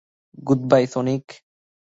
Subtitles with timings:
[0.37, 1.25] Good bye, Sonic.